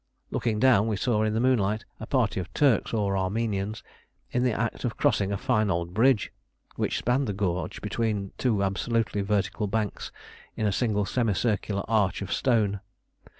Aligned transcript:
Looking 0.31 0.57
down, 0.59 0.87
we 0.87 0.95
saw 0.95 1.21
in 1.21 1.35
the 1.35 1.39
moonlight 1.39 1.85
a 1.99 2.07
party 2.07 2.39
of 2.39 2.51
Turks 2.55 2.91
or 2.91 3.15
Armenians 3.15 3.83
in 4.31 4.41
the 4.41 4.51
act 4.51 4.83
of 4.83 4.97
crossing 4.97 5.31
a 5.31 5.37
fine 5.37 5.69
old 5.69 5.93
bridge 5.93 6.31
which 6.75 6.97
spanned 6.97 7.27
the 7.27 7.33
gorge 7.33 7.83
between 7.83 8.31
two 8.39 8.63
absolutely 8.63 9.21
vertical 9.21 9.67
banks 9.67 10.11
in 10.55 10.65
a 10.65 10.71
single 10.71 11.05
semicircular 11.05 11.83
arch 11.87 12.23
of 12.23 12.33
stone. 12.33 12.79